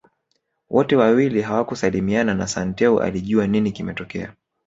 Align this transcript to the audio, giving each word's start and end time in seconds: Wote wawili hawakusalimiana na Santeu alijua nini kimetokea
Wote 0.69 0.95
wawili 0.95 1.41
hawakusalimiana 1.41 2.33
na 2.33 2.47
Santeu 2.47 2.99
alijua 3.01 3.47
nini 3.47 3.71
kimetokea 3.71 4.33